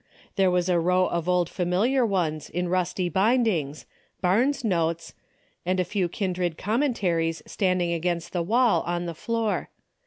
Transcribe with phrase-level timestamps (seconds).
[0.35, 3.85] There was a row of old familiar ones, in rusty bindings,"
[4.23, 5.13] Barnes' IN'otes"
[5.63, 9.69] and a few kindred commen taries standing against the wall, on the floor.